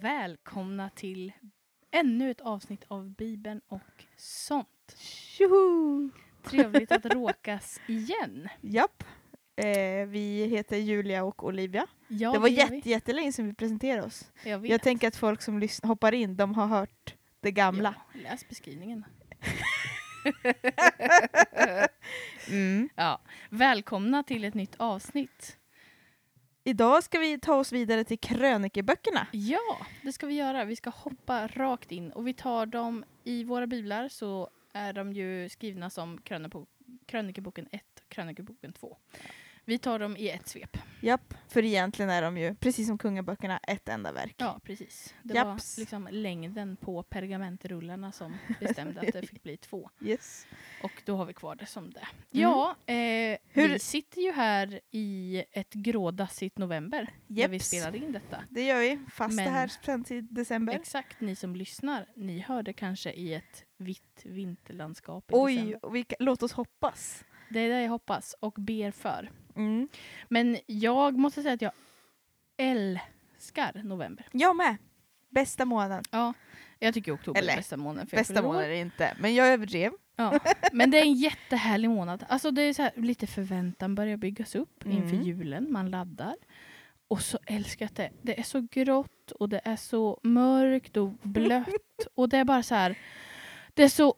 [0.00, 1.32] välkomna till
[1.90, 4.96] ännu ett avsnitt av Bibeln och sånt.
[4.98, 6.10] Tjoho!
[6.42, 8.48] Trevligt att råkas igen.
[8.60, 9.04] Japp.
[9.56, 11.86] Eh, vi heter Julia och Olivia.
[12.08, 12.54] Ja, det var vi.
[12.54, 14.30] jätte, jättelänge sedan vi presenterade oss.
[14.44, 14.66] Jag.
[14.66, 17.94] Jag tänker att folk som hoppar in, de har hört det gamla.
[18.14, 19.04] Ja, läs beskrivningen.
[22.48, 22.88] Mm.
[22.94, 23.20] Ja.
[23.50, 25.56] Välkomna till ett nytt avsnitt.
[26.70, 29.26] Idag ska vi ta oss vidare till krönikeböckerna.
[29.32, 30.64] Ja, det ska vi göra.
[30.64, 35.12] Vi ska hoppa rakt in och vi tar dem i våra biblar så är de
[35.12, 36.20] ju skrivna som
[37.06, 38.96] krönikeboken 1 och krönikeboken 2.
[39.64, 40.76] Vi tar dem i ett svep.
[41.00, 44.34] Japp, för egentligen är de ju, precis som kungaböckerna, ett enda verk.
[44.38, 45.14] Ja, precis.
[45.22, 45.78] Det Japps.
[45.78, 49.90] var liksom längden på pergamentrullarna som bestämde att det fick bli två.
[50.00, 50.46] Yes.
[50.82, 52.06] Och då har vi kvar det som det.
[52.30, 53.70] Ja, eh, Mm.
[53.72, 57.66] Vi sitter ju här i ett grådassigt november när vi Jeps.
[57.68, 58.44] spelade in detta.
[58.50, 60.74] Det gör vi, fast Men- det här sänds i december.
[60.74, 66.02] Exakt, ni som lyssnar, ni hörde kanske i ett vitt vinterlandskap i Oj, december.
[66.02, 67.24] kan- låt oss hoppas.
[67.50, 69.30] Det är det jag hoppas och ber för.
[69.56, 69.88] Mm.
[70.28, 71.72] Men jag måste säga att jag
[72.56, 74.26] älskar november.
[74.32, 74.76] Jag med.
[75.28, 76.02] Bästa månaden.
[76.10, 76.34] Ja,
[76.78, 78.06] jag tycker oktober Eller, är bästa månaden.
[78.06, 79.92] för Bästa månaden är inte, men jag överdrev.
[80.16, 80.38] Ja,
[80.72, 82.24] men det är en jättehärlig månad.
[82.28, 84.96] Alltså det är så här, lite förväntan börjar byggas upp Mm.
[84.96, 85.72] inför julen.
[85.72, 86.36] Man laddar.
[87.08, 90.96] Och så älskar jag att det, det är så grått och det är så mörkt
[90.96, 91.68] och blött.
[92.14, 92.98] och det är bara så här,
[93.74, 94.14] det är så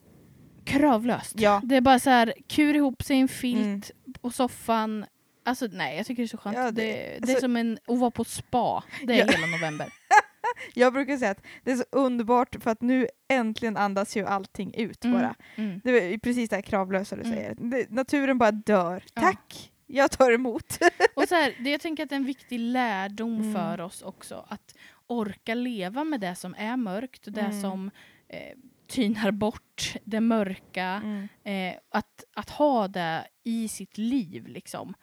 [0.64, 1.40] kravlöst.
[1.40, 1.60] Ja.
[1.64, 4.14] Det är bara så här, kur ihop sig i en filt Mm.
[4.20, 5.04] på soffan.
[5.44, 6.56] Alltså nej, jag tycker det är så skönt.
[6.56, 8.84] Ja, det, det- det, är alltså- som en, att vara på spa.
[9.06, 9.32] Det är Ja.
[9.32, 9.92] hela november.
[10.74, 14.74] Jag brukar säga att det är så underbart för att nu äntligen andas ju allting
[14.74, 15.34] ut Mm, bara.
[15.56, 15.80] Mm.
[15.84, 17.34] Det är precis det här kravlösa du Mm.
[17.34, 17.54] säger.
[17.54, 19.04] Det, naturen bara dör.
[19.14, 19.20] Ja.
[19.22, 19.72] Tack!
[19.86, 20.78] Jag tar emot.
[21.14, 23.54] Och så här, det, jag tänker att det är en viktig lärdom Mm.
[23.54, 24.46] för oss också.
[24.48, 24.74] Att
[25.06, 27.60] orka leva med det som är mörkt, det Mm.
[27.60, 27.90] som
[28.28, 28.38] eh,
[28.92, 31.02] tynar bort det mörka.
[31.44, 34.94] Eh, att, att ha det i sitt liv liksom.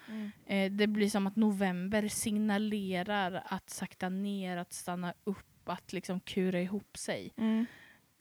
[0.46, 6.20] Eh, det blir som att november signalerar att sakta ner, att stanna upp, att liksom
[6.20, 7.34] kura ihop sig.
[7.38, 7.66] Mm.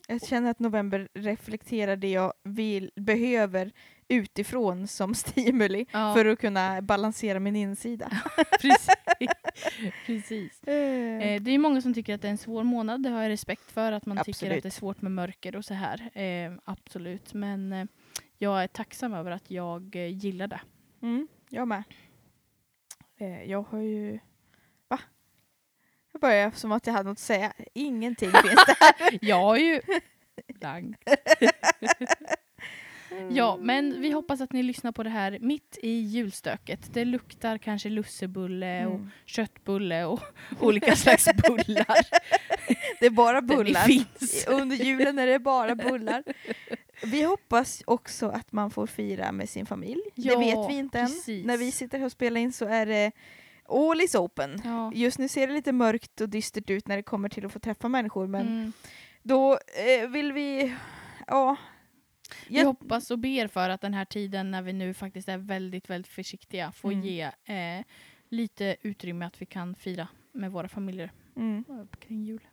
[0.07, 3.71] Jag känner att november reflekterar det jag vill, behöver
[4.09, 8.09] utifrån som stimuli Ja, för att kunna balansera min insida.
[8.61, 8.89] precis.
[10.05, 10.63] precis.
[10.63, 13.03] Eh, Eh, det är många som tycker att det är en svår månad.
[13.03, 13.91] Det har jag respekt för.
[13.91, 14.57] Att man tycker Absolut.
[14.57, 16.17] att det är svårt med mörker och så här.
[16.17, 17.33] Eh, absolut.
[17.33, 17.85] Men eh,
[18.37, 20.61] jag är tacksam över att jag eh, gillar det.
[21.01, 21.83] Mm, jag med.
[23.17, 24.19] Eh, jag har ju...
[24.87, 24.99] Va?
[26.11, 27.53] Jag börjar som att jag hade något att säga.
[27.73, 29.19] Ingenting finns det här.
[29.21, 29.81] Jag har ju...
[33.21, 33.35] Lang.
[33.35, 36.93] Ja, men vi hoppas att ni lyssnar på det här mitt i julstöket.
[36.93, 39.09] Det luktar kanske lussebulle och Mm.
[39.25, 40.19] köttbulle och
[40.59, 42.05] olika slags bullar.
[42.99, 43.81] Det är bara Det bullar.
[43.81, 44.45] finns.
[44.47, 46.23] Under julen är det bara bullar.
[47.03, 50.01] Vi hoppas också att man får fira med sin familj.
[50.15, 51.05] Ja, det vet vi inte än.
[51.07, 51.45] precis.
[51.45, 53.11] När vi sitter här och spelar in så är det
[53.69, 54.61] all is open.
[54.63, 54.91] Ja.
[54.95, 57.59] Just nu ser det lite mörkt och dystert ut när det kommer till att få
[57.59, 58.73] träffa människor men Mm.
[59.23, 59.59] då
[60.01, 60.75] eh, vill vi...
[61.27, 61.55] Ja.
[62.47, 65.37] Vi Jag- hoppas och ber för att den här tiden när vi nu faktiskt är
[65.37, 67.05] väldigt, väldigt försiktiga får Mm.
[67.05, 67.85] ge eh,
[68.29, 71.63] lite utrymme att vi kan fira med våra familjer Mm.
[71.99, 72.47] kring jul.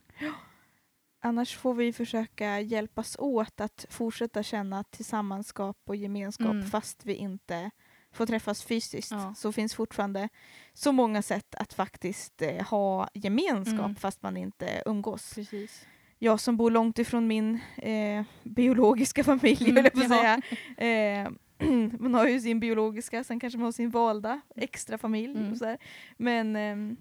[1.20, 6.66] Annars får vi försöka hjälpas åt att fortsätta känna tillsammanskap och gemenskap Mm.
[6.66, 7.70] fast vi inte
[8.12, 9.10] får träffas fysiskt.
[9.12, 9.34] Ja.
[9.34, 10.28] Så finns fortfarande
[10.74, 13.96] så många sätt att faktiskt eh, ha gemenskap Mm.
[13.96, 15.34] fast man inte umgås.
[15.34, 15.86] Precis.
[16.18, 20.40] Jag som bor långt ifrån min eh, biologiska familj, Mm, jag säga.
[20.76, 21.30] Eh,
[21.98, 25.38] man har ju sin biologiska, sen kanske man har sin valda extra familj.
[25.38, 25.52] Mm.
[25.52, 25.78] Och så här.
[26.16, 26.96] Men ehm,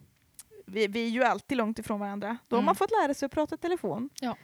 [0.65, 2.37] vi, vi är ju alltid långt ifrån varandra.
[2.47, 2.65] Då har Mm.
[2.65, 4.09] man fått lära sig att prata telefon.
[4.21, 4.37] Ja.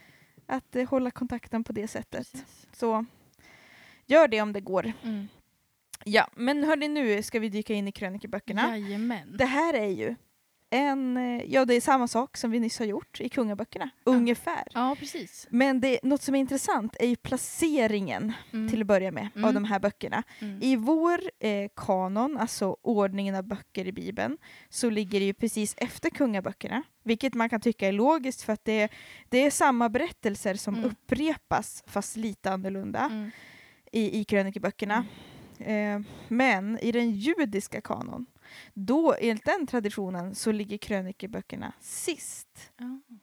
[0.45, 2.31] Att eh, hålla kontakten på det sättet.
[2.31, 2.67] Precis.
[2.73, 3.05] Så
[4.05, 4.91] gör det om det går.
[5.03, 5.27] Mm.
[6.05, 8.77] Ja, men hörni nu ska vi dyka in i krönikeböckerna.
[8.77, 9.37] Jajamän.
[9.37, 10.15] Det här är ju
[10.71, 14.63] en, eh, ja det är samma sak som vi nyss har gjort i kungaböckerna, ungefär.
[14.73, 15.47] Ja, precis.
[15.49, 18.69] Men det, något som är intressant är ju placeringen Mm.
[18.69, 19.53] till att börja med av Mm.
[19.53, 20.23] de här böckerna.
[20.39, 20.59] Mm.
[20.61, 24.37] I vår eh, kanon, alltså ordningen av böcker i Bibeln,
[24.69, 26.83] så ligger det ju precis efter kungaböckerna.
[27.03, 28.89] Vilket man kan tycka är logiskt för att det,
[29.29, 30.85] det är samma berättelser som Mm.
[30.89, 33.31] upprepas fast lite annorlunda Mm.
[33.91, 35.05] i, i krönikeböckerna.
[35.59, 38.25] Eh, men i den judiska kanon
[38.73, 42.71] då enligt den traditionen så ligger krönikeböckerna sist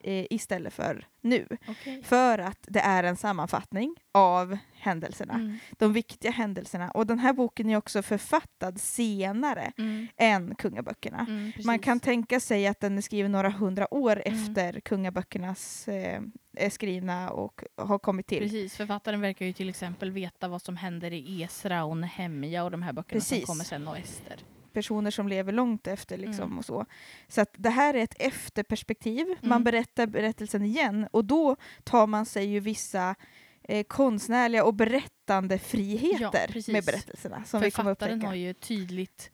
[0.01, 1.47] eh, istället för nu.
[1.69, 2.03] okej.
[2.03, 5.59] För att det är en sammanfattning av händelserna, Mm.
[5.79, 6.91] de viktiga händelserna.
[6.91, 10.07] Och den här boken är också författad senare Mm.
[10.17, 11.27] än kungaböckerna.
[11.29, 14.41] Mm, Man kan tänka sig att den är skriven några hundra år Mm.
[14.43, 16.21] efter kungaböckernas eh,
[16.57, 18.43] är skrivna och har kommit till.
[18.43, 22.71] Precis, författaren verkar ju till exempel veta vad som händer i Esra och Nehemja och
[22.71, 23.47] de här böckerna som Precis.
[23.47, 24.37] kommer sen och Ester.
[24.73, 26.59] Personer som lever långt efter liksom Mm.
[26.59, 26.87] och så.
[27.29, 29.27] Så att det här är ett efterperspektiv.
[29.41, 29.65] Man Mm.
[29.65, 33.15] berättar berättelsen igen och då tar man sig ju vissa
[33.63, 36.69] eh, konstnärliga och berättande friheter precis.
[36.73, 37.45] med berättelserna.
[37.45, 38.27] Som vi Författaren upptäcka.
[38.29, 39.31] har ju ett tydligt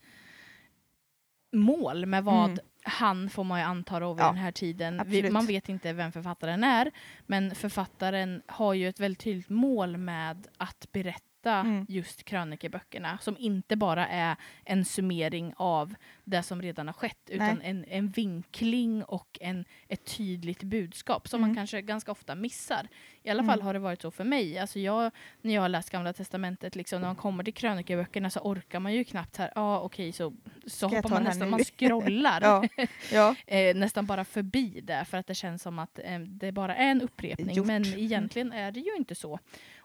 [1.53, 2.59] mål med vad Mm.
[2.83, 5.03] han, får man ju anta då vid Ja, den här tiden.
[5.07, 6.91] Vi, man vet inte vem författaren är,
[7.27, 11.21] men författaren har ju ett väldigt tydligt mål med att berätta
[11.53, 11.87] Mm.
[11.89, 15.95] just krönikeböckerna, som inte bara är en summering av
[16.25, 21.41] det som redan har skett, utan en, en vinkling och en, ett tydligt budskap som
[21.41, 21.57] man Mm.
[21.57, 22.89] kanske ganska ofta missar.
[23.23, 23.53] I alla Mm.
[23.53, 24.59] fall har det varit så för mig.
[24.59, 25.11] Alltså jag,
[25.41, 28.93] när jag har läst Gamla Testamentet, liksom, när man kommer till krönikeböckerna så orkar man
[28.95, 30.33] ju knappt så här, ja ah, okej så,
[30.67, 31.51] så jag hoppar man nästan, nu?
[31.51, 32.69] man scrollar Ja,
[33.13, 33.35] ja.
[33.47, 36.91] eh, nästan bara förbi det för att det känns som att eh, det bara är
[36.91, 37.55] en upprepning.
[37.57, 37.67] Gjort.
[37.67, 39.39] Men egentligen är det ju inte så.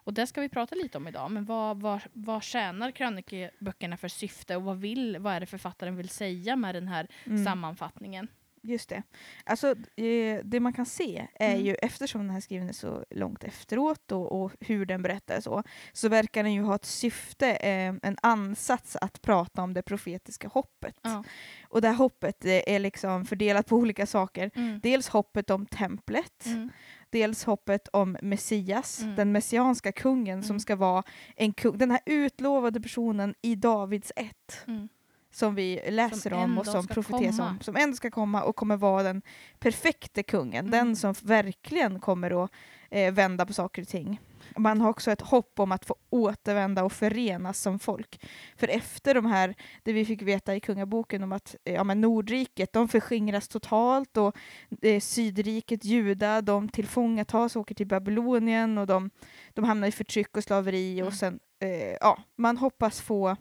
[0.03, 1.31] Och det ska vi prata lite om idag.
[1.31, 5.95] Men vad, vad, vad tjänar krönikeböckerna för syfte och vad, vill, vad är det författaren
[5.95, 7.45] vill säga med den här Mm.
[7.45, 8.27] sammanfattningen?
[8.61, 9.03] Just det.
[9.43, 11.65] Alltså, eh, det man kan se är Mm.
[11.65, 15.63] ju, eftersom den här skriven är så långt efteråt och, och hur den berättar så,
[15.93, 20.47] så verkar den ju ha ett syfte, eh, en ansats att prata om det profetiska
[20.47, 20.95] hoppet.
[21.01, 21.23] Ja.
[21.63, 24.51] Och det här hoppet eh, är liksom fördelat på olika saker.
[24.55, 24.79] Mm.
[24.79, 26.69] Dels hoppet om templet, Mm.
[27.11, 29.15] Dels hoppet om Messias, Mm.
[29.15, 30.59] den messianska kungen som Mm.
[30.59, 31.03] ska vara
[31.35, 34.89] en kung, den här utlovade personen i Davids ett Mm.
[35.31, 38.77] som vi läser om ändå och som profeteras om, som ändå ska komma och kommer
[38.77, 39.21] vara den
[39.59, 40.71] perfekte kungen, Mm.
[40.71, 42.51] den som verkligen kommer att
[42.91, 44.19] eh, vända på saker och ting.
[44.57, 48.25] Man har också ett hopp om att få återvända och förenas som folk.
[48.57, 52.01] För efter de här, det vi fick veta i kungaboken om att eh, ja, men
[52.01, 54.35] Nordriket, de förskingras totalt och
[54.81, 59.09] eh, Sydriket, Juda, de tillfångatas och åker till Babylonien och de,
[59.53, 61.07] de hamnar i förtryck och slaveri Mm.
[61.07, 63.35] och sen, eh, ja, man hoppas få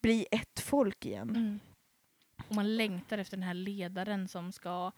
[0.00, 1.30] bli ett folk igen.
[1.30, 1.60] Mm.
[2.48, 4.92] Och man längtar efter den här ledaren som ska,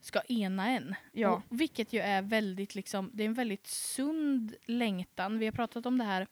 [0.00, 0.94] ska ena en.
[1.12, 1.30] Ja.
[1.30, 5.38] Och, vilket ju är väldigt, liksom, det är en väldigt sund längtan.
[5.38, 6.26] Vi har pratat om det här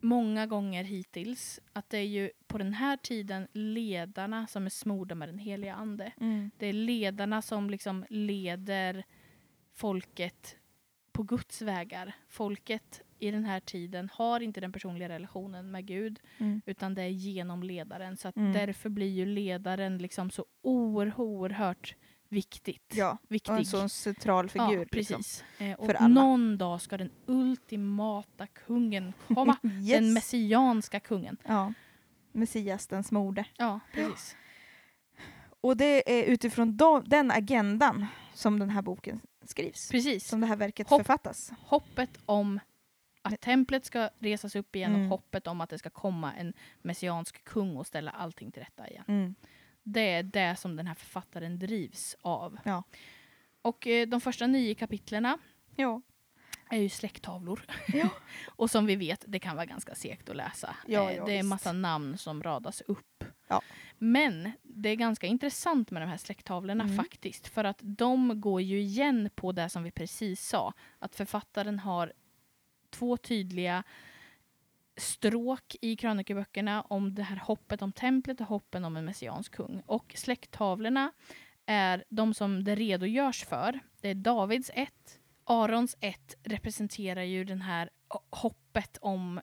[0.00, 1.60] många gånger hittills.
[1.72, 5.74] Att det är ju på den här tiden ledarna som är smorda med den heliga
[5.74, 6.12] ande.
[6.20, 6.50] Mm.
[6.58, 9.04] Det är ledarna som liksom leder
[9.74, 10.56] folket
[11.12, 12.12] på Guds vägar.
[12.28, 16.60] Folket i den här tiden har inte den personliga relationen med Gud Mm.
[16.66, 18.16] utan det är genom ledaren.
[18.16, 18.52] Så Mm.
[18.52, 21.94] därför blir ju ledaren liksom så oerhört
[22.36, 22.92] viktigt.
[22.94, 23.52] Ja, Viktig.
[23.52, 24.64] och en sån central figur.
[24.78, 25.16] ja, liksom.
[25.16, 25.44] precis.
[25.58, 26.08] Eh, och För alla.
[26.08, 29.56] någon dag ska den ultimata kungen komma.
[29.62, 29.88] Yes.
[30.00, 31.36] Den messianska kungen.
[31.46, 31.72] Ja.
[32.32, 33.44] Messias, den smorde.
[33.56, 34.36] Ja, precis.
[35.60, 39.90] Och det är utifrån de, den agendan som den här boken skrivs.
[39.90, 40.28] Precis.
[40.28, 41.00] Som det här verket Hopp.
[41.00, 41.52] författas.
[41.60, 42.60] Hoppet om
[43.22, 45.02] att templet ska resas upp igen Mm.
[45.02, 46.52] och hoppet om att det ska komma en
[46.82, 49.04] messiansk kung och ställa allting till rätta igen.
[49.08, 49.34] Mm.
[49.88, 52.58] Det är det som den här författaren drivs av.
[52.64, 52.82] Ja.
[53.62, 55.38] Och eh, de första nio kapitlerna
[55.76, 56.02] Ja.
[56.70, 57.60] är ju släkttavlor.
[57.88, 58.08] Ja.
[58.46, 60.76] och som vi vet, det kan vara ganska segt att läsa.
[60.86, 63.24] Ja, Eh, det är en massa namn som radas upp.
[63.48, 63.62] Ja.
[63.98, 66.96] Men det är ganska intressant med de här släkttavlorna Mm.
[66.96, 67.46] faktiskt.
[67.48, 70.72] För att de går ju igen på det som vi precis sa.
[70.98, 72.12] Att författaren har
[72.90, 73.82] två tydliga
[74.96, 79.82] stråk i krönikeböckerna om det här hoppet om templet och hoppen om en messiansk kung.
[79.86, 81.12] Och släkttavlorna
[81.66, 83.80] är de som det redogörs för.
[84.00, 85.18] Det är Davids ett.
[85.44, 87.90] Arons ett representerar ju den här
[88.30, 89.40] hoppet om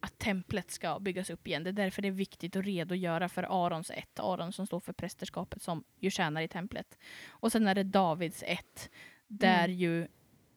[0.00, 1.64] att templet ska byggas upp igen.
[1.64, 4.20] Det är därför det är viktigt att redogöra för Arons ett.
[4.20, 6.98] Aron som står för prästerskapet som ju tjänar i templet.
[7.28, 8.90] Och sen är det Davids ett.
[9.26, 9.76] Där Mm.
[9.76, 10.08] ju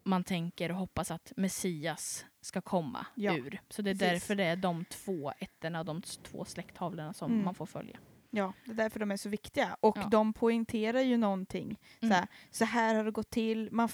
[0.08, 3.62] man tänker och hoppas att Messias ska komma Ja, ur.
[3.70, 4.10] Så det är precis.
[4.10, 7.46] därför det är de två ettorna, de två släkttavlorna som Mm.
[7.46, 7.98] man får följa.
[8.29, 9.77] Ja, det är därför de är så viktiga.
[9.79, 10.07] Och Ja.
[10.12, 11.79] de poängterar ju någonting.
[12.01, 12.12] Mm.
[12.12, 13.69] Så, här, så här har det gått till.
[13.72, 13.89] Man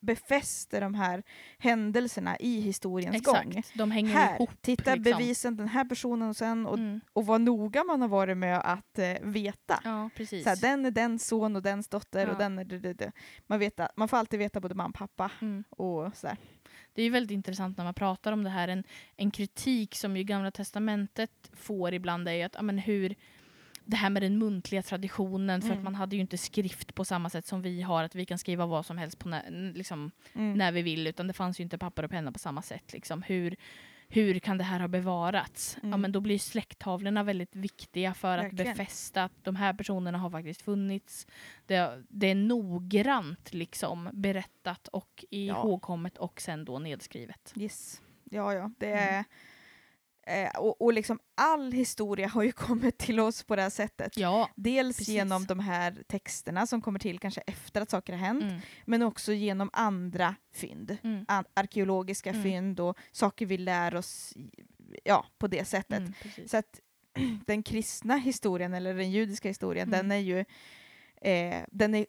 [0.00, 1.22] befäster de här
[1.58, 3.36] händelserna i historiens gång.
[3.56, 4.50] Exakt, de hänger Här, ihop.
[4.62, 5.12] titta liksom.
[5.18, 7.00] bevisen, den här personen och sen, och, Mm.
[7.12, 9.80] och vad noga man har varit med att eh, veta.
[9.84, 10.42] Ja, precis.
[10.42, 12.32] Så här, den är den son och dens dotter Ja.
[12.32, 13.12] och den är det, det, det.
[13.46, 15.30] Man, vet, man får alltid veta både mamma och pappa.
[15.40, 15.64] Mm.
[15.70, 16.36] Och så här.
[16.94, 18.68] Det är ju väldigt intressant när man pratar om det här.
[18.68, 18.84] En,
[19.16, 23.14] en kritik som ju Gamla Testamentet får ibland är ju att ja, men hur,
[23.88, 25.78] det här med den muntliga traditionen för Mm.
[25.78, 28.38] att man hade ju inte skrift på samma sätt som vi har, att vi kan
[28.38, 30.52] skriva vad som helst på nä- liksom, Mm.
[30.58, 32.92] när vi vill, utan det fanns ju inte papper och penna på samma sätt.
[32.92, 33.22] Liksom.
[33.22, 33.56] Hur,
[34.08, 35.78] hur kan det här ha bevarats?
[35.82, 36.00] Ja, Mm.
[36.00, 38.70] men då blir släkttavlorna väldigt viktiga för Verkligen.
[38.72, 41.26] att befästa att de här personerna har faktiskt funnits.
[41.66, 47.52] Det, det är noggrant liksom, berättat och ihågkommet och sen då nedskrivet.
[47.56, 48.02] Yes.
[48.30, 48.70] Ja, ja.
[48.78, 49.24] Det Mm.
[50.26, 54.16] Eh, och, och liksom all historia har ju kommit till oss på det här sättet.
[54.16, 54.50] Ja.
[54.54, 55.14] Dels precis.
[55.14, 58.60] genom de här texterna som kommer till kanske efter att saker har hänt, Mm.
[58.84, 60.96] men också genom andra fynd.
[61.02, 61.24] Mm.
[61.28, 62.42] An- arkeologiska Mm.
[62.42, 64.34] fynd och saker vi lär oss
[65.04, 65.98] ja, på det sättet.
[65.98, 66.12] Mm.
[66.48, 66.80] Så att
[67.46, 69.98] den kristna historien, eller den judiska historien, Mm.
[69.98, 70.44] den är ju
[71.22, 72.06] eh, den är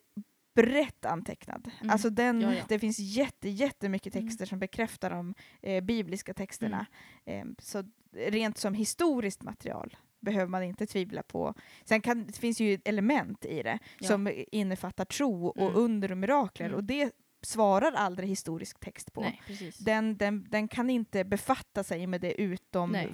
[0.55, 1.71] brett antecknad.
[1.81, 1.89] Mm.
[1.89, 2.63] Alltså den, Ja, ja.
[2.67, 4.27] Det finns jätte, jättemycket Mm.
[4.27, 6.85] texter som bekräftar de eh, bibliska texterna.
[7.25, 11.53] Eh, så rent som historiskt material behöver man inte tvivla på.
[11.85, 14.07] Sen kan, det finns ju element i det Ja.
[14.07, 15.75] som innefattar tro och Mm.
[15.75, 16.75] under och mirakler Mm.
[16.77, 17.11] och det
[17.41, 19.21] svarar aldrig historisk text på.
[19.21, 19.41] Nej.
[19.79, 23.13] Den, den, den kan inte befatta sig med det utom Nej.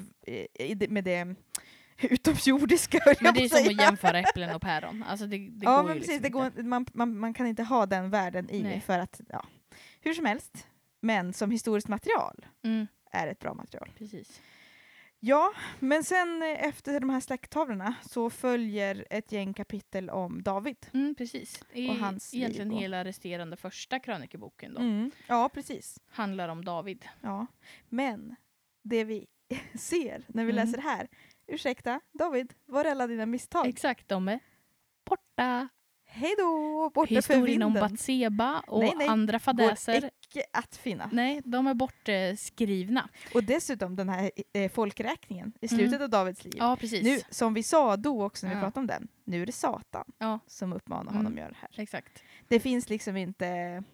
[0.59, 1.35] eh, med det
[2.01, 3.81] utomjordiska Men det är som att säga.
[3.81, 5.03] jämfara äpplen och päron.
[5.03, 6.63] Alltså det, det Ja går men ju precis, liksom det går, inte.
[6.63, 8.81] man, man, man kan inte ha den världen i Nej.
[8.81, 9.45] för att, ja,
[10.01, 10.67] hur som helst.
[11.01, 13.89] Men som historiskt material Mm, är ett bra material.
[13.97, 14.41] precis.
[15.25, 20.77] Ja, men sen eh, efter de här släkttavlorna så följer ett gäng kapitel om David.
[20.93, 21.63] Mm, precis.
[21.73, 24.79] I, Och hans egentligen liv och- hela resterande första krönikeboken då.
[24.81, 25.11] Mm.
[25.27, 25.99] Ja, precis.
[26.07, 27.05] Handlar om David.
[27.21, 27.47] Ja.
[27.89, 28.35] Men
[28.81, 29.27] det vi
[29.79, 30.65] ser när vi Mm.
[30.65, 31.07] läser det här,
[31.47, 33.67] ursäkta David, var är alla dina misstag?
[33.67, 34.39] Exakt, de är
[35.05, 35.67] borta.
[36.15, 37.73] Hej då, borta Historien om.
[37.73, 40.01] Batseba och Nej, nej, andra fadäser.
[40.01, 41.09] Går icke att finna.
[41.11, 43.09] Nej, de är bortskrivna.
[43.33, 46.53] Och dessutom den här eh, folkräkningen i slutet av Davids liv.
[46.55, 46.67] Mm.
[46.69, 47.03] Ja, precis.
[47.03, 48.63] Nu, som vi sa då också när vi Ja.
[48.63, 50.39] pratade om den, nu är det Satan Ja.
[50.47, 51.15] som uppmanar Mm.
[51.15, 51.69] honom att göra det här.
[51.83, 52.23] Exakt.
[52.47, 53.45] Det finns liksom inte,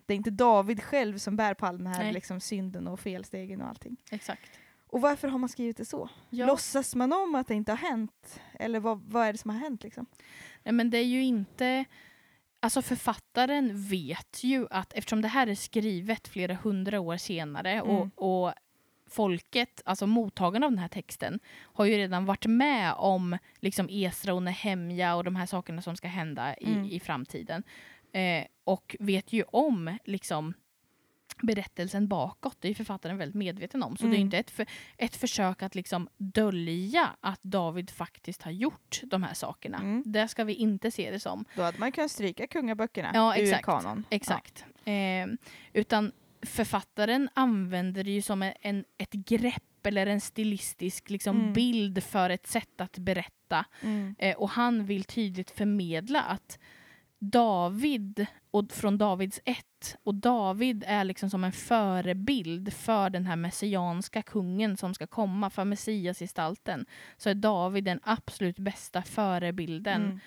[0.05, 2.13] det är inte David själv som bär på all den här Nej.
[2.13, 3.97] liksom, synden och felstegen och allting.
[4.11, 4.49] Exakt.
[4.91, 6.09] Och varför har man skrivit det så?
[6.29, 6.45] Ja.
[6.45, 8.39] Låtsas man om att det inte har hänt?
[8.59, 10.05] Eller vad, vad är det som har hänt liksom?
[10.63, 11.85] Nej, men det är ju inte...
[12.59, 17.89] Alltså författaren vet ju att eftersom det här är skrivet flera hundra år senare Mm.
[17.89, 18.09] och,
[18.47, 18.53] och
[19.09, 24.33] folket, alltså mottagarna av den här texten, har ju redan varit med om liksom Esra
[24.33, 26.85] och Nehemja och de här sakerna som ska hända i, Mm.
[26.85, 27.63] i framtiden.
[28.11, 30.53] Eh, och vet ju om liksom
[31.41, 32.57] berättelsen bakåt.
[32.59, 33.97] Det är författaren väldigt medveten om.
[33.97, 34.21] Så det är Mm.
[34.21, 34.65] inte ett, för,
[34.97, 39.77] ett försök att liksom dölja att David faktiskt har gjort de här sakerna.
[39.77, 40.03] Mm.
[40.05, 41.45] Det ska vi inte se det som.
[41.55, 43.65] Då hade man kunnat stryka kungaböckerna Ja, ur exakt.
[43.65, 44.03] kanon.
[44.09, 44.65] Exakt.
[44.85, 45.27] Eh,
[45.73, 51.53] utan författaren använder det ju som en, en, ett grepp eller en stilistisk liksom, Mm.
[51.53, 53.33] bild för ett sätt att berätta.
[53.49, 53.63] Ja.
[53.81, 54.15] Mm.
[54.19, 56.59] Eh, och han vill tydligt förmedla att
[57.19, 63.35] David, och från Davids ett, och David är liksom som en förebild för den här
[63.35, 66.85] messianska kungen som ska komma, för messiasgestalten.
[67.17, 70.19] Så är David den absolut bästa förebilden Mm.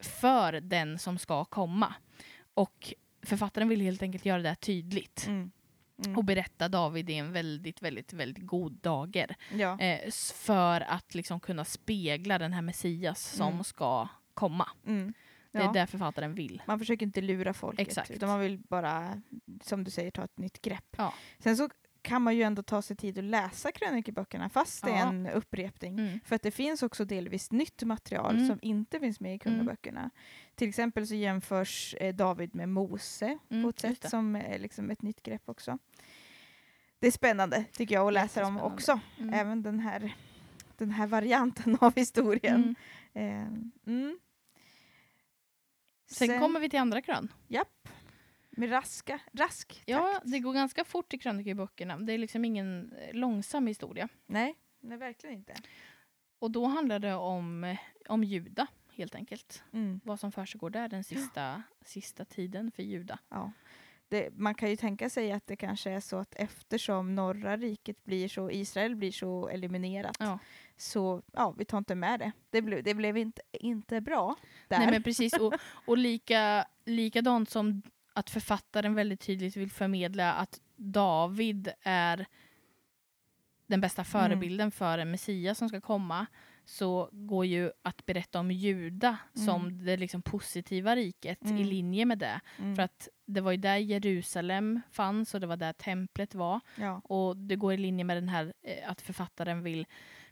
[0.00, 1.94] för den som ska komma.
[2.54, 5.24] Och författaren vill helt enkelt göra det här tydligt.
[5.26, 5.50] Mm.
[6.04, 6.16] Mm.
[6.18, 9.36] Och berätta David i en väldigt, väldigt, väldigt god dager.
[9.54, 9.80] Ja.
[9.80, 13.64] Eh, för att liksom kunna spegla den här Messias som Mm.
[13.64, 14.68] ska komma.
[14.86, 15.12] Mm.
[15.52, 15.72] Det är Ja.
[15.72, 16.62] det författaren vill.
[16.66, 18.10] Man försöker inte lura folket, Exakt.
[18.10, 19.22] utan man vill bara,
[19.62, 20.94] som du säger, ta ett nytt grepp.
[20.98, 21.14] Ja.
[21.38, 21.68] Sen så
[22.02, 25.98] kan man ju ändå ta sig tid att läsa krönikeböckerna fast det är en upprepning.
[25.98, 26.20] Mm.
[26.24, 28.48] För att det finns också delvis nytt material Mm.
[28.48, 30.10] som inte finns med i kungaböckerna.
[30.54, 34.90] Till exempel så jämförs eh, David med Mose Mm, på ett sätt som är liksom
[34.90, 35.78] ett nytt grepp också.
[36.98, 39.00] Det är spännande tycker jag att läsa dem också.
[39.18, 39.34] Mm.
[39.34, 40.14] Även den här,
[40.76, 42.74] den här varianten av historien.
[43.14, 43.62] Mm.
[43.84, 44.02] Eh,
[46.10, 46.28] mm.
[46.28, 47.32] Sen, kommer vi till andra krön.
[47.48, 47.88] Japp.
[48.50, 50.30] Med raska, rask Ja, takt.
[50.30, 51.98] det går ganska fort i krönikeböckerna.
[51.98, 54.08] Det är liksom ingen eh, långsam historia.
[54.26, 55.54] Nej, nej, verkligen inte.
[56.38, 59.62] Och då handlar det om, eh, om Juda, helt enkelt.
[59.72, 60.00] Mm.
[60.04, 63.18] Vad som försiggår där den sista, sista tiden för Juda.
[63.28, 63.52] Ja.
[64.08, 68.04] Det, man kan ju tänka sig att det kanske är så att eftersom norra riket
[68.04, 70.38] blir så, Israel blir så eliminerat, Ja.
[70.76, 72.32] så ja, vi tar inte med det.
[72.50, 74.36] Det, ble, det blev inte, inte bra
[74.68, 74.78] där.
[74.78, 75.54] Nej men precis, och,
[75.86, 82.26] och lika, likadant som att författaren väldigt tydligt vill förmedla att David är
[83.66, 86.26] den bästa förebilden för en Messias som ska komma
[86.70, 89.84] så går ju att berätta om Juda som Mm.
[89.84, 91.62] det liksom positiva riket i Mm.
[91.66, 92.40] linje med det.
[92.58, 92.76] Mm.
[92.76, 96.60] För att det var ju där Jerusalem fanns och det var där templet var.
[96.76, 97.00] ja.
[97.04, 99.86] Och det går i linje med den här eh, att författaren vill,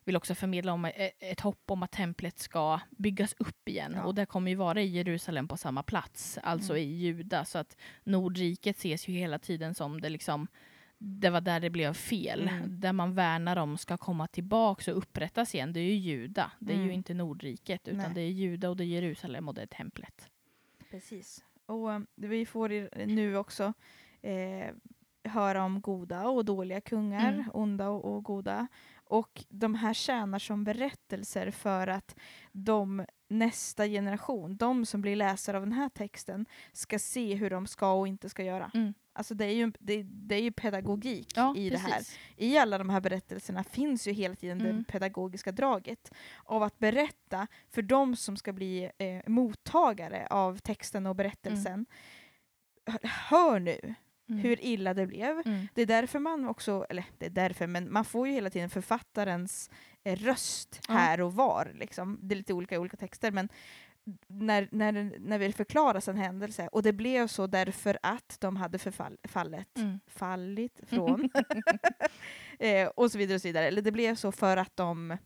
[0.04, 3.92] vill också förmedla om ett, ett hopp om att templet ska byggas upp igen.
[3.96, 4.04] Ja.
[4.04, 6.82] Och det kommer ju vara i Jerusalem på samma plats, alltså Mm.
[6.88, 7.44] i Juda.
[7.44, 10.46] Så att Nordriket ses ju hela tiden som det liksom
[10.98, 12.48] det var där det blev fel.
[12.48, 12.80] Mm.
[12.80, 16.50] Där man värnar om ska komma tillbaka och upprättas igen, det är ju Juda.
[16.58, 16.88] Det är Mm.
[16.88, 18.14] ju inte Nordriket, utan Nej.
[18.14, 20.30] det är Juda och det är Jerusalem och det är templet.
[20.90, 21.44] Precis.
[21.66, 23.72] Och eh, vi får i- nu också
[24.22, 24.70] eh,
[25.24, 27.50] höra om goda och dåliga kungar, Mm.
[27.54, 28.66] onda och, och goda.
[29.04, 32.16] Och de här tjänar som berättelser för att
[32.52, 37.66] de nästa generation, de som blir läsare av den här texten, ska se hur de
[37.66, 38.70] ska och inte ska göra.
[38.74, 38.94] Mm.
[39.12, 41.96] Alltså det är ju, det, det är ju pedagogik Ja, i det här.
[41.98, 42.18] precis.
[42.36, 44.84] I alla de här berättelserna finns ju hela tiden det Mm.
[44.84, 46.12] pedagogiska draget
[46.44, 51.86] av att berätta för de som ska bli eh, mottagare av texten och berättelsen.
[52.86, 53.94] Hör, hör nu
[54.28, 54.40] Mm.
[54.40, 55.42] hur illa det blev.
[55.46, 55.68] Mm.
[55.74, 58.70] Det är därför man också, eller det är därför, men man får ju hela tiden
[58.70, 59.70] författarens
[60.14, 61.72] röst här och var.
[61.74, 62.18] Liksom.
[62.22, 63.48] Det är lite olika i olika texter, men
[64.26, 68.78] när, när, när det förklaras en händelse, och det blev så därför att de hade
[68.78, 70.00] förfall, fallet, Mm.
[70.06, 71.30] fallit från,
[72.58, 73.66] eh, och så vidare och så vidare.
[73.66, 75.16] Eller det blev så för att de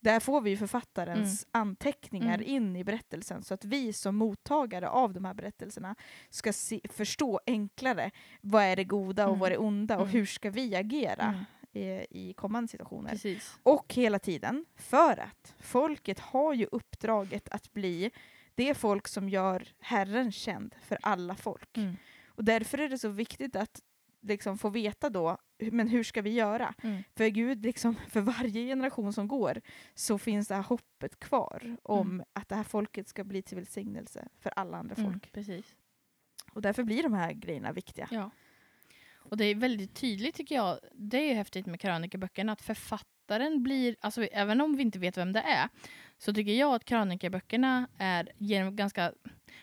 [0.00, 2.46] där får vi författarens anteckningar Mm.
[2.46, 5.94] in i berättelsen så att vi som mottagare av de här berättelserna
[6.30, 8.10] ska se, förstå enklare
[8.40, 9.40] vad är det goda och Mm.
[9.40, 10.12] vad är det onda och Mm.
[10.12, 13.10] hur ska vi agera I, i kommande situationer.
[13.10, 13.58] Precis.
[13.62, 18.10] Och hela tiden för att folket har ju uppdraget att bli
[18.54, 21.76] det folk som gör Herren känd för alla folk.
[21.76, 21.96] Mm.
[22.26, 23.80] Och därför är det så viktigt att
[24.20, 26.74] liksom få veta då, men hur ska vi göra?
[26.82, 27.02] Mm.
[27.16, 29.60] För Gud, liksom, för varje generation som går
[29.94, 32.26] så finns det här hoppet kvar om Mm.
[32.32, 35.12] att det här folket ska bli till välsignelse för alla andra Mm.
[35.12, 35.32] folk.
[35.32, 35.74] Precis.
[36.52, 38.08] Och därför blir de här grejerna viktiga.
[38.10, 38.30] Ja.
[39.32, 43.62] Och det är väldigt tydligt tycker jag, det är ju häftigt med krönikeböckerna, att författaren
[43.62, 45.68] blir, alltså även om vi inte vet vem det är,
[46.18, 49.12] så tycker jag att krönikeböckerna är, en ganska,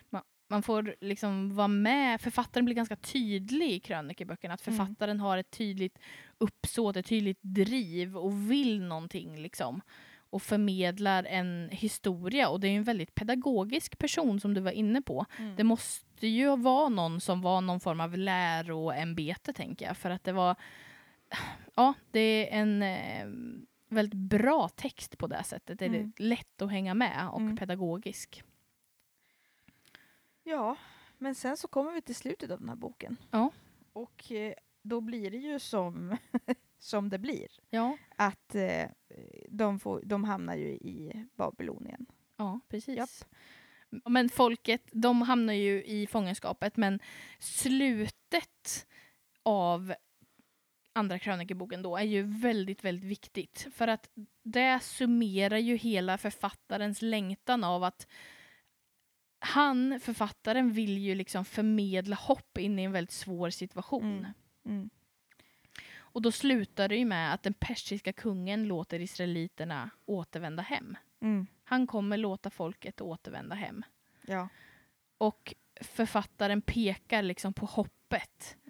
[0.09, 4.77] man, man får liksom vara med, författaren blir ganska tydlig i krönikeböckerna, att Mm.
[4.77, 5.99] författaren har ett tydligt
[6.37, 9.81] uppsåt, ett tydligt driv och vill någonting liksom.
[10.31, 15.01] Och förmedlar en historia och det är en väldigt pedagogisk person som du var inne
[15.01, 15.25] på.
[15.37, 15.55] Mm.
[15.55, 19.97] Det måste ju vara någon som var någon form av läroämbete, tänker jag.
[19.97, 20.55] För att det var...
[21.75, 23.27] Ja, det är en eh,
[23.89, 25.79] väldigt bra text på det sättet.
[25.79, 26.13] Det är Mm.
[26.17, 27.57] lätt att hänga med och Mm.
[27.57, 28.43] pedagogisk.
[30.43, 30.75] Ja,
[31.17, 33.17] men sen så kommer vi till slutet av den här boken.
[33.31, 33.51] Ja.
[33.93, 36.17] Och eh, då blir det ju som,
[36.79, 37.47] som det blir.
[37.69, 38.85] Ja, Att eh,
[39.49, 42.05] de, får, de hamnar ju i Babylonien.
[42.37, 42.97] ja precis.
[42.97, 43.09] Japp.
[44.05, 46.99] Men folket, de hamnar ju i fångenskapet, men
[47.39, 48.87] slutet
[49.43, 49.93] av
[50.93, 53.67] andra krönikeboken då är ju väldigt, väldigt viktigt.
[53.73, 54.09] För att
[54.43, 58.07] det summerar ju hela författarens längtan av att
[59.39, 64.17] han, författaren, vill ju liksom förmedla hopp in i en väldigt svår situation.
[64.17, 64.33] Mm.
[64.65, 64.89] Mm.
[66.11, 70.97] Och då slutar det ju med att den persiska kungen låter israeliterna återvända hem.
[71.21, 71.47] Mm.
[71.63, 73.83] Han kommer låta folket återvända hem.
[74.27, 74.47] Ja.
[75.17, 77.95] Och författaren pekar liksom på hoppet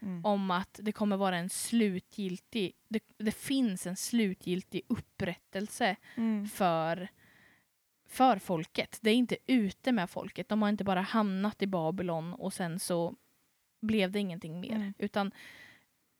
[0.02, 0.26] Mm.
[0.26, 6.48] om att det kommer vara en slutgiltig, det, det finns en slutgiltig upprättelse Mm.
[6.48, 7.08] för,
[8.08, 8.98] för folket.
[9.02, 10.50] Det är inte ute med folket.
[10.50, 13.16] De har inte bara hamnat i Babylon och sen så
[13.82, 14.76] blev det ingenting mer.
[14.76, 14.94] Mm.
[14.98, 15.32] Utan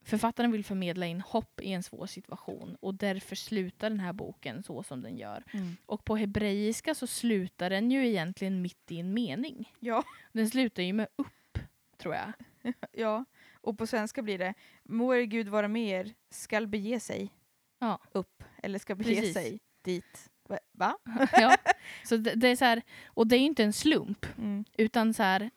[0.04, 4.62] författaren vill förmedla in hopp i en svår situation och därför slutar den här boken
[4.62, 5.44] så som den gör.
[5.52, 5.76] Mm.
[5.86, 9.72] Och på hebreiska så slutar den ju egentligen mitt i en mening.
[9.80, 10.04] Ja.
[10.32, 11.58] Den slutar ju med upp,
[11.98, 12.32] tror jag.
[12.92, 17.30] ja, och på svenska blir det Må er Gud vara med er, skall bege sig
[17.78, 18.00] Ja.
[18.12, 19.34] upp, eller ska bege Precis.
[19.34, 20.30] sig dit.
[20.72, 20.96] Va?
[21.32, 21.56] Ja.
[22.04, 24.64] Så det, det är så här, och det är ju inte en slump, Mm.
[24.76, 25.50] utan så här,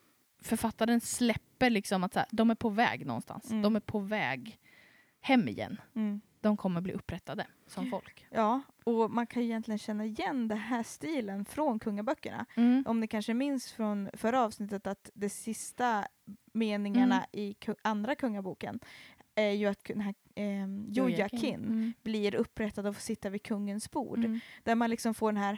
[0.44, 3.52] författaren släpper liksom att så här, de är på väg någonstans.
[3.52, 3.62] Mm.
[3.62, 4.60] De är på väg
[5.22, 5.82] hem igen.
[5.96, 6.22] Mm.
[6.42, 8.26] De kommer bli upprättade som folk.
[8.30, 12.46] Ja, och man kan ju egentligen känna igen den här stilen från kungaböckerna.
[12.56, 12.84] Mm.
[12.88, 16.08] Om ni kanske minns från förra avsnittet att de sista
[16.54, 17.28] meningarna Mm.
[17.32, 18.80] i ku- andra kungaboken
[19.36, 21.94] är ju att den här eh, Jojakin Mm.
[22.04, 24.18] blir upprättad och får sitta vid kungens bord.
[24.20, 24.40] Mm.
[24.64, 25.58] Där man liksom får den här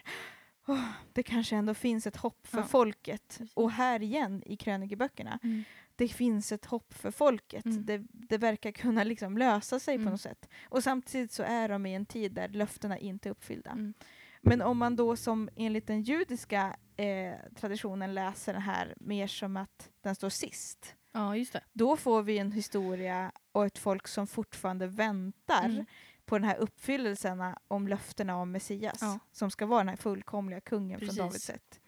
[0.67, 3.39] "Åh, det kanske ändå finns ett hopp för Ja, folket.
[3.53, 5.63] Och här igen i krönikeböckerna, Mm.
[5.95, 7.65] det finns ett hopp för folket.
[7.65, 7.85] Mm.
[7.85, 10.11] Det, det verkar kunna liksom lösa sig på Mm.
[10.11, 10.49] något sätt.
[10.69, 13.71] Och samtidigt så är de i en tid där löftena inte är uppfyllda.
[13.71, 13.93] Mm.
[14.41, 19.57] Men om man då som enligt den judiska eh, traditionen läser den här mer som
[19.57, 21.61] att den står sist, Ja, just det.
[21.73, 25.85] då får vi en historia och ett folk som fortfarande väntar Mm.
[26.25, 29.19] På den här uppfyllelsen om löftena om Messias, Ja.
[29.31, 31.15] som ska vara den här fullkomliga kungen Precis.
[31.17, 31.81] från Davids sätt.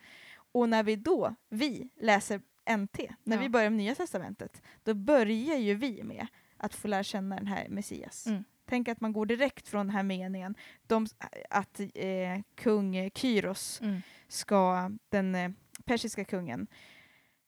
[0.52, 2.42] Och när vi då, vi, läser
[2.78, 3.42] NT, när Ja.
[3.42, 7.48] vi börjar med Nya Testamentet, då börjar ju vi med att få lära känna den
[7.48, 8.28] här Messias.
[8.28, 8.44] Mm.
[8.66, 10.56] Tänk att man går direkt från den här meningen,
[10.88, 11.08] de,
[11.50, 14.02] att eh, kung Kyros Mm.
[14.28, 15.52] ska, den eh,
[15.86, 16.68] persiska kungen,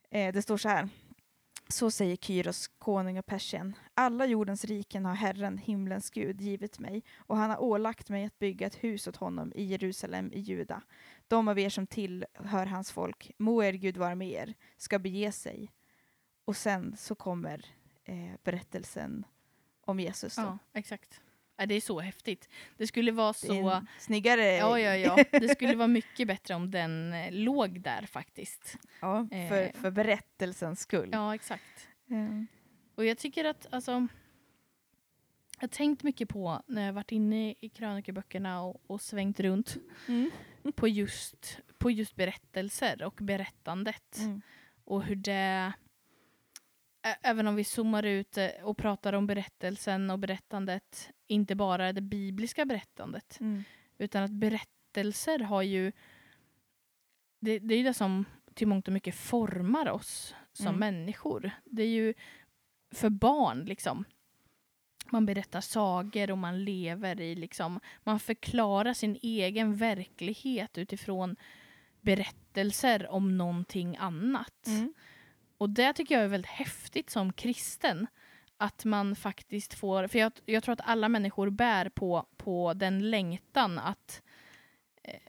[0.09, 0.89] eh, det står så här.
[1.73, 3.75] Så säger Kyros, konung av Persien.
[3.93, 8.39] Alla jordens riken har Herren, himlens Gud, givit mig och han har ålagt mig att
[8.39, 10.81] bygga ett hus åt honom i Jerusalem i Juda.
[11.27, 15.31] De av er som tillhör hans folk, må er Gud vara med er, ska bege
[15.31, 15.71] sig.
[16.45, 17.65] Och sen så kommer
[18.03, 19.25] eh, berättelsen
[19.81, 20.35] om Jesus.
[20.35, 20.41] Då.
[20.41, 21.21] Ja, exakt.
[21.59, 22.49] Ja, det är så häftigt.
[22.77, 23.69] Det skulle vara så...
[23.69, 24.45] en snyggare...
[24.55, 25.23] Ja, ja, ja.
[25.39, 28.77] Det skulle vara mycket bättre om den eh, låg där faktiskt.
[29.01, 29.49] Ja, Eh.
[29.49, 31.09] för, för berättelsens skull.
[31.11, 31.87] Ja, exakt.
[32.09, 32.47] Mm.
[32.95, 33.91] Och jag tycker att, alltså...
[35.57, 39.77] Jag har tänkt mycket på när jag varit inne i krönikeböckerna och, och svängt runt
[40.07, 40.31] Mm.
[40.75, 44.17] på just, på just berättelser och berättandet.
[44.19, 44.41] Mm.
[44.85, 45.73] Och hur det...
[47.21, 52.01] Även om vi zoomar ut eh, och pratar om berättelsen och berättandet, inte bara det
[52.01, 53.63] bibliska berättandet, Mm.
[53.97, 55.91] utan att berättelser har ju...
[57.39, 60.79] Det, det är ju det som till mångt och mycket formar oss som Mm.
[60.79, 61.51] människor.
[61.65, 62.13] Det är ju
[62.91, 64.03] för barn, liksom.
[65.11, 71.35] Man berättar sagor och man lever i, liksom, man förklarar sin egen verklighet utifrån
[72.01, 74.67] berättelser om någonting annat.
[74.67, 74.93] Mm.
[75.59, 78.07] Och det tycker jag är väldigt häftigt som kristen.
[78.57, 83.09] Att man faktiskt får, för jag, jag tror att alla människor bär på, på den
[83.09, 84.21] längtan att,
[85.03, 85.19] eh,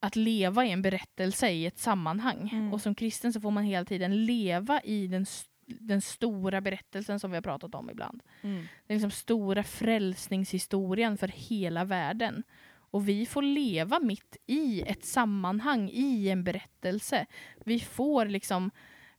[0.00, 2.48] att leva i en berättelse i ett sammanhang.
[2.52, 2.72] Mm.
[2.72, 5.26] Och som kristen så får man hela tiden leva i den,
[5.66, 8.22] den stora berättelsen som vi har pratat om ibland.
[8.42, 8.56] Mm.
[8.86, 12.42] Den liksom stora frälsningshistorien för hela världen.
[12.90, 17.26] Och vi får leva mitt i ett sammanhang, i en berättelse.
[17.64, 18.70] Vi får liksom,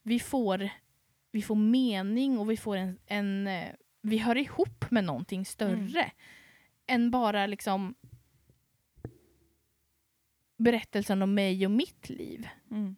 [0.08, 0.70] vi får,
[1.32, 3.70] vi får mening och vi får en, en eh,
[4.02, 6.12] vi hör ihop med någonting större.
[6.88, 7.96] Än bara liksom
[10.58, 12.48] berättelsen om mig och mitt liv.
[12.72, 12.96] Mm.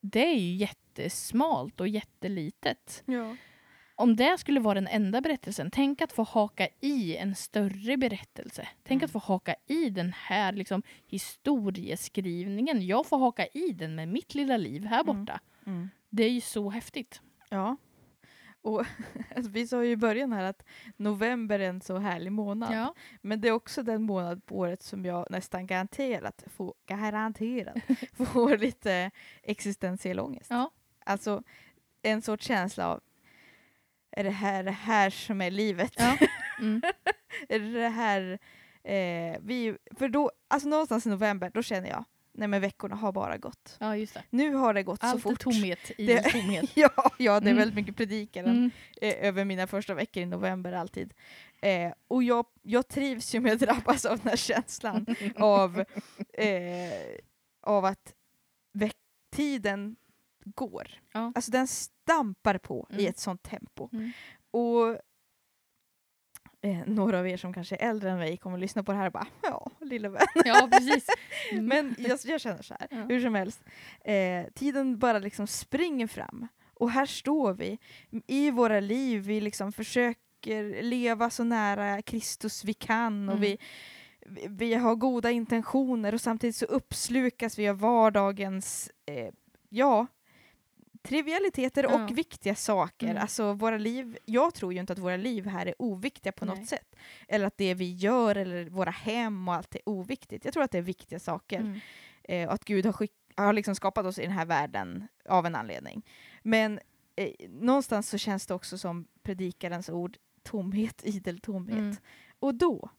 [0.00, 3.36] Det är ju jättesmalt och jättelitet Ja.
[3.94, 8.68] om det skulle vara den enda berättelsen, tänk att få haka i en större berättelse.
[8.82, 9.04] Tänk Mm.
[9.04, 12.86] att få haka i den här liksom, historieskrivningen.
[12.86, 15.06] Jag får haka i den med mitt lilla liv här Mm.
[15.24, 15.40] borta.
[15.66, 15.88] Mm.
[16.12, 17.20] Det är ju så häftigt.
[17.48, 17.76] Ja.
[18.62, 18.84] Och
[19.36, 20.64] alltså, vi sa ju i början här att
[20.96, 22.74] november är en så härlig månad.
[22.74, 22.94] Ja.
[23.20, 27.76] Men det är också den månad på året som jag nästan garanterat får, garanterat
[28.32, 29.10] får lite
[29.42, 30.50] existentiell ångest.
[30.50, 30.70] Ja.
[31.06, 31.42] Alltså
[32.02, 33.00] en sorts känsla av
[34.10, 35.92] är det här det här som är livet?
[35.96, 36.18] Ja.
[36.58, 36.82] Mm.
[37.48, 38.38] är det här
[38.84, 43.12] eh, vi, för då, alltså någonstans i november, då känner jag, nej men veckorna har
[43.12, 43.76] bara gått.
[43.80, 44.22] ja, just det.
[44.30, 45.40] Nu har det gått så Allt är fort.
[45.40, 46.70] tomhet i Det- tomhet.
[46.76, 47.56] Ja, ja, det är Mm.
[47.56, 48.70] väldigt mycket predikaren Mm.
[49.00, 51.14] eh, över mina första veckor i november alltid.
[51.62, 55.84] Eh, och jag, jag trivs ju med att drabbas av den här känslan av,
[56.32, 56.92] eh,
[57.62, 58.14] av att
[59.30, 59.96] tiden
[60.44, 60.88] går.
[61.12, 61.32] Ja.
[61.34, 63.06] Alltså den stampar på i Mm.
[63.06, 63.88] ett sånt tempo.
[63.92, 64.10] Mm.
[64.50, 64.98] Och
[66.62, 68.98] eh, några av er som kanske är äldre än mig kommer att lyssna på det
[68.98, 70.26] här och bara ja, lille vän.
[70.44, 71.06] Ja, precis.
[71.52, 71.66] Mm.
[71.66, 72.96] Men jag, jag känner så här, Ja.
[73.08, 73.60] hur som helst.
[74.04, 76.48] Eh, tiden bara liksom springer fram.
[76.74, 77.78] Och här står vi
[78.26, 83.40] i våra liv, vi liksom försöker leva så nära Kristus vi kan och Mm.
[83.40, 83.58] vi,
[84.26, 89.28] vi, vi har goda intentioner och samtidigt så uppslukas vi av vardagens, eh,
[89.68, 90.06] ja,
[91.02, 92.04] trivialiteter Ja.
[92.04, 93.06] och viktiga saker.
[93.10, 93.22] Mm.
[93.22, 96.58] Alltså våra liv, jag tror ju inte att våra liv här är oviktiga på Nej.
[96.58, 96.96] något sätt.
[97.28, 100.44] Eller att det vi gör eller våra hem och allt är oviktigt.
[100.44, 101.60] Jag tror att det är viktiga saker.
[101.60, 101.80] Mm.
[102.24, 105.46] Eh, och att Gud har, skick- har liksom skapat oss i den här världen av
[105.46, 106.02] en anledning.
[106.42, 106.80] Men
[107.16, 111.78] eh, någonstans så känns det också som predikarens ord, tomhet, idel tomhet.
[111.78, 111.96] Mm.
[112.38, 112.90] Och då,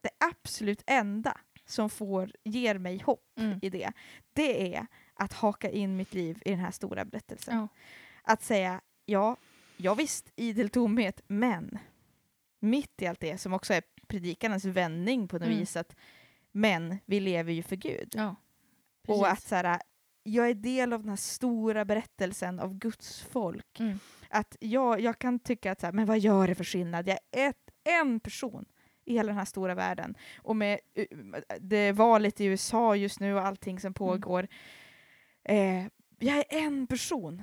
[0.00, 3.58] det absolut enda som får, ger mig hopp Mm.
[3.62, 3.92] i det,
[4.32, 4.86] det är
[5.22, 7.56] att haka in mitt liv i den här stora berättelsen.
[7.58, 7.68] Ja.
[8.22, 9.36] Att säga, ja,
[9.76, 11.78] ja visst, idel tomhet, men
[12.60, 15.58] mitt i allt det, som också är predikarens vändning på något Mm.
[15.58, 15.96] vis, att
[16.52, 18.12] men vi lever ju för Gud.
[18.16, 18.36] Ja.
[19.08, 19.80] Och att så här,
[20.22, 23.80] jag är del av den här stora berättelsen av Guds folk.
[23.80, 23.98] Mm.
[24.28, 27.08] Att jag, jag kan tycka att så här, men vad gör det för skillnad?
[27.08, 28.64] Jag är ett, en person
[29.04, 30.14] i hela den här stora världen.
[30.36, 34.48] Och med uh, det valet i USA just nu och allting som pågår.
[35.44, 35.86] Eh,
[36.18, 37.42] jag är en person.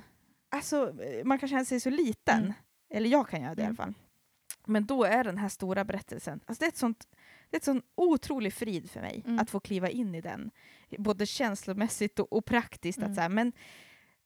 [0.50, 2.40] Alltså, eh, man kan känna sig så liten.
[2.44, 2.54] Mm.
[2.90, 3.76] Eller jag kan göra det i alla Mm.
[3.78, 3.94] fall.
[4.66, 7.08] Men då är den här stora berättelsen, alltså det är ett sånt
[7.50, 9.40] det är ett sån otrolig frid för mig Mm.
[9.40, 10.52] att få kliva in i den.
[10.98, 12.98] Både känslomässigt och, och praktiskt.
[12.98, 13.10] Mm.
[13.12, 13.52] Att så här, men,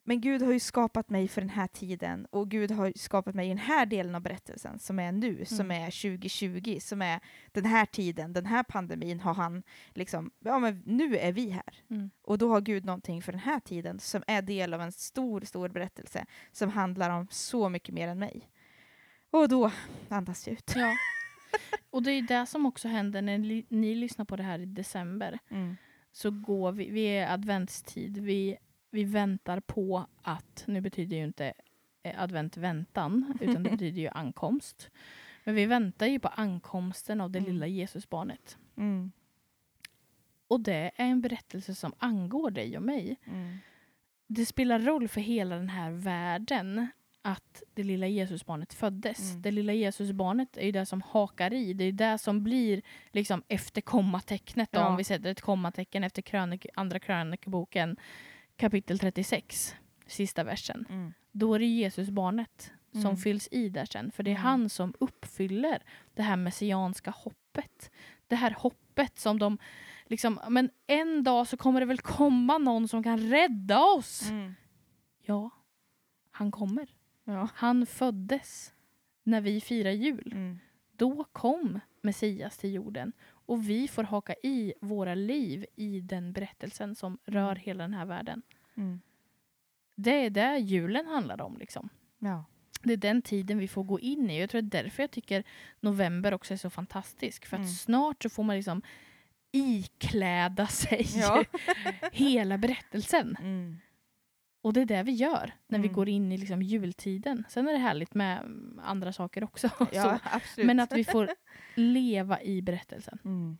[0.05, 3.45] men Gud har ju skapat mig för den här tiden och Gud har skapat mig
[3.45, 5.83] i den här delen av berättelsen som är nu, som Mm.
[5.83, 7.19] är 2020, som är
[7.51, 9.63] den här tiden, den här pandemin har han
[9.93, 11.73] liksom, ja men nu är vi här.
[11.89, 12.09] Mm.
[12.21, 15.41] Och då har Gud någonting för den här tiden som är del av en stor,
[15.41, 18.49] stor berättelse som handlar om så mycket mer än mig.
[19.31, 19.71] Och då
[20.09, 20.73] andas jag ut.
[20.75, 20.93] Ja.
[21.89, 23.37] Och det är det som också händer när
[23.69, 25.39] ni lyssnar på det här i december.
[25.49, 25.75] Mm.
[26.11, 28.57] Så går vi, vi är adventstid, vi,
[28.93, 31.53] vi väntar på att, nu betyder ju inte
[32.03, 34.89] eh, advent väntan, utan det betyder ju ankomst.
[35.43, 37.51] Men vi väntar ju på ankomsten av det Mm.
[37.53, 38.57] lilla Jesusbarnet.
[38.77, 39.11] Mm.
[40.47, 43.17] Och det är en berättelse som angår dig och mig.
[43.25, 43.57] Mm.
[44.27, 46.87] Det spelar roll för hela den här världen
[47.21, 49.29] att det lilla Jesusbarnet föddes.
[49.31, 49.41] Mm.
[49.41, 51.73] Det lilla Jesusbarnet är ju det som hakar i.
[51.73, 54.71] Det är det som blir liksom efter kommatecknet.
[54.71, 54.87] Då, Ja.
[54.87, 57.97] Om vi sätter ett kommatecken efter krönik, andra krönikeboken
[58.57, 59.75] kapitel 36,
[60.07, 60.85] sista versen.
[60.89, 61.13] Mm.
[61.31, 63.17] Då är det Jesusbarnet som Mm.
[63.17, 64.11] fylls i där sen.
[64.11, 64.43] För det är Mm.
[64.43, 67.91] han som uppfyller det här messianska hoppet.
[68.27, 69.57] Det här hoppet som de
[70.05, 74.29] liksom, men en dag så kommer det väl komma någon som kan rädda oss.
[74.29, 74.53] Mm.
[75.21, 75.49] Ja,
[76.31, 76.87] han kommer.
[77.23, 77.49] Ja.
[77.53, 78.73] Han föddes
[79.23, 80.31] när vi firar jul.
[80.35, 80.59] Mm.
[80.91, 83.13] Då kom Messias till jorden
[83.45, 88.05] och vi får haka i våra liv i den berättelsen som rör hela den här
[88.05, 88.41] världen.
[88.77, 89.01] Mm.
[89.95, 91.57] Det är det julen handlar om.
[91.57, 91.89] Liksom.
[92.19, 92.45] Ja.
[92.83, 94.39] Det är den tiden vi får gå in i.
[94.39, 95.43] Jag tror det är därför jag tycker
[95.79, 97.45] november också är så fantastisk.
[97.45, 97.71] För att Mm.
[97.73, 98.81] snart så får man liksom
[99.51, 101.43] ikläda sig Ja.
[102.11, 103.37] hela berättelsen.
[103.39, 103.79] Mm.
[104.63, 105.95] Och det är det vi gör när vi Mm.
[105.95, 107.43] går in i liksom jultiden.
[107.49, 109.69] Sen är det härligt med mm, andra saker också.
[109.91, 110.19] ja.
[110.57, 111.29] Men att vi får
[111.75, 113.19] leva i berättelsen.
[113.25, 113.57] Mm.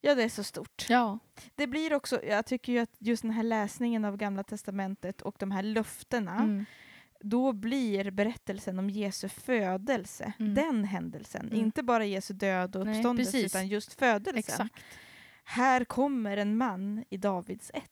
[0.00, 0.86] Ja, det är så stort.
[0.88, 1.18] Ja.
[1.54, 5.36] Det blir också, jag tycker ju att just den här läsningen av Gamla Testamentet och
[5.38, 6.64] de här löftena, Mm.
[7.20, 10.54] då blir berättelsen om Jesu födelse, Mm.
[10.54, 11.58] den händelsen, Mm.
[11.60, 13.54] inte bara Jesu död och Nej, uppståndelse, precis.
[13.54, 14.38] utan just födelsen.
[14.38, 14.74] Exakt.
[15.44, 17.90] Här kommer en man i Davids ett.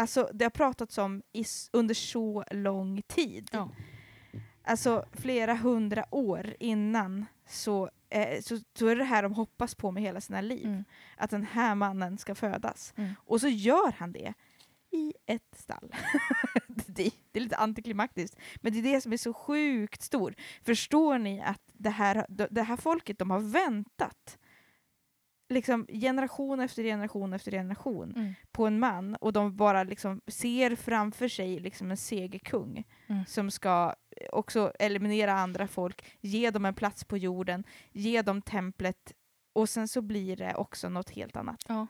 [0.00, 3.48] Alltså, det har pratats om i, under så lång tid.
[3.52, 3.70] Ja.
[4.64, 9.90] Alltså flera hundra år innan så, eh, så, så är det här de hoppas på
[9.90, 10.66] med hela sina liv.
[10.66, 10.84] Mm.
[11.16, 12.94] Att den här mannen ska födas.
[12.96, 13.14] Mm.
[13.26, 14.34] Och så gör han det
[14.90, 15.94] i ett stall.
[16.66, 18.36] det, det är lite antiklimaktiskt.
[18.56, 20.34] Men det är det som är så sjukt stor.
[20.62, 24.38] Förstår ni att det här, det här folket, de har väntat
[25.50, 28.34] liksom generation efter generation efter generation Mm.
[28.52, 33.24] på en man och de bara liksom ser framför sig liksom en segerkung Mm.
[33.26, 33.94] som ska
[34.32, 39.12] också eliminera andra folk, ge dem en plats på jorden, ge dem templet
[39.52, 41.64] och sen så blir det också något helt annat.
[41.68, 41.86] Ja.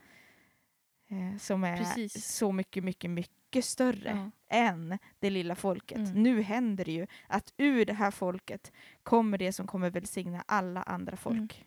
[1.10, 2.24] Eh, som är Precis.
[2.36, 4.10] så mycket, mycket, mycket större
[4.48, 4.56] Ja.
[4.56, 5.98] än det lilla folket.
[5.98, 6.22] Mm.
[6.22, 10.82] Nu händer det ju att ur det här folket kommer det som kommer välsigna alla
[10.82, 11.66] andra folk.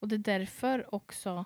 [0.00, 1.44] Och det är därför också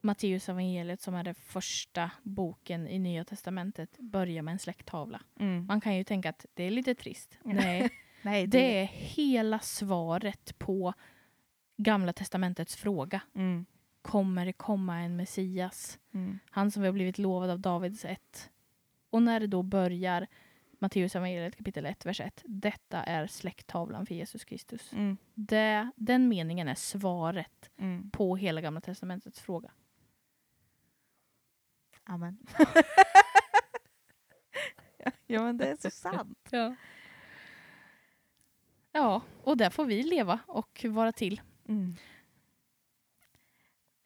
[0.00, 5.20] Matteus evangeliet som är den första boken i Nya Testamentet börjar med en släkttavla.
[5.40, 5.66] Mm.
[5.66, 7.38] Man kan ju tänka att det är lite trist.
[7.44, 7.90] Nej,
[8.22, 10.94] Nej, det är hela svaret på
[11.76, 13.20] Gamla Testamentets fråga.
[13.34, 13.66] Mm.
[14.02, 15.98] Kommer det komma en Messias?
[16.14, 16.38] Mm.
[16.50, 18.50] Han som vi har blivit lovad av Davids ett.
[19.10, 20.26] Och när det då börjar
[20.78, 22.42] Matteus evangeliet kapitel 1, vers 1.
[22.44, 24.92] Detta är släkttavlan för Jesus Kristus.
[24.92, 25.16] Mm.
[25.34, 28.10] Det, den meningen är svaret Mm.
[28.10, 29.70] på hela Gamla Testamentets fråga.
[32.04, 32.38] Amen.
[35.26, 36.48] ja men det är så sant.
[36.50, 36.74] Ja.
[38.92, 41.40] ja, och där får vi leva och vara till.
[41.68, 41.96] Mm.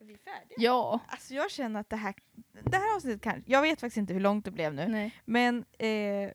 [0.01, 0.57] Är vi färdiga?
[0.59, 1.01] Ja.
[1.09, 2.15] Alltså jag känner att det här,
[2.53, 5.15] det här avsnittet kanske, jag vet faktiskt inte hur långt det blev nu, Nej.
[5.25, 6.31] men eh,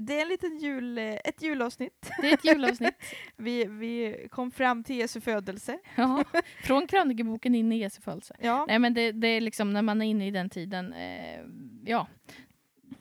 [0.00, 2.10] det är en liten jul, eh, ett julavsnitt.
[2.20, 2.94] Det är ett julavsnitt.
[3.36, 5.78] Vi, vi kom fram till Jesu födelse.
[5.96, 6.24] ja.
[6.64, 8.36] Från krönikeboken in i Jesu födelse.
[8.40, 8.64] Ja.
[8.68, 11.40] Nej men det, det är liksom när man är inne i den tiden, eh,
[11.84, 12.06] ja.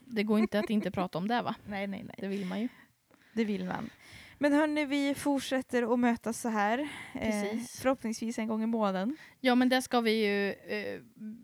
[0.06, 1.56] Det går inte att inte prata om det va?
[1.66, 2.16] Nej, nej, nej.
[2.18, 2.68] Det vill man ju.
[3.34, 3.90] Det vill man.
[4.40, 6.80] Men hörni, vi fortsätter att mötas så här.
[7.14, 7.80] Eh, Precis.
[7.82, 9.18] förhoppningsvis en gång i månaden.
[9.40, 11.02] Ja men där ska vi ju eh,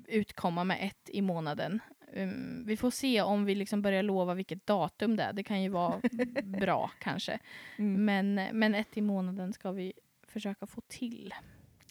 [0.07, 1.79] utkomma med ett i månaden.
[2.15, 5.33] Um, vi får se om vi liksom börjar lova vilket datum det är.
[5.33, 6.01] Det kan ju vara
[6.43, 7.39] bra kanske.
[7.77, 8.05] Mm.
[8.05, 9.93] Men, men ett i månaden ska vi
[10.27, 11.33] försöka få till.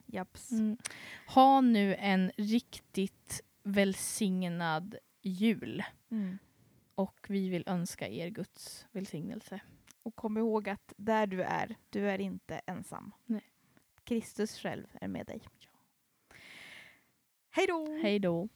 [0.07, 0.51] Japs.
[0.51, 0.77] Mm.
[1.27, 5.83] Ha nu en riktigt välsignad jul.
[6.11, 6.39] Mm.
[6.95, 9.61] Och vi vill önska er Guds välsignelse.
[10.03, 13.13] Och kom ihåg att där du är, du är inte ensam.
[13.27, 13.43] Nej.
[14.05, 15.43] Kristus själv är med dig.
[17.51, 17.99] Hej då!
[18.03, 18.49] Hej då.